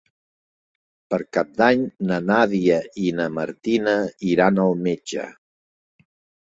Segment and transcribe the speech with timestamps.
[1.13, 3.97] Per Cap d'Any na Nàdia i na Martina
[4.35, 5.33] iran al metge.